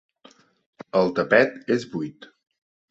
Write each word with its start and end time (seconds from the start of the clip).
El 1.03 1.13
tapet 1.21 1.73
és 1.79 1.89
buit. 1.95 2.31